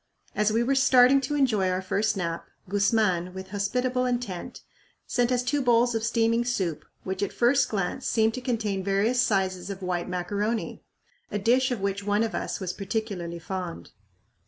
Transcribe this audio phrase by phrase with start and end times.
[0.33, 4.61] As we were starting to enjoy our first nap, Guzman, with hospitable intent,
[5.05, 9.21] sent us two bowls of steaming soup, which at first glance seemed to contain various
[9.21, 10.81] sizes of white macaroni
[11.29, 13.91] a dish of which one of us was particularly fond.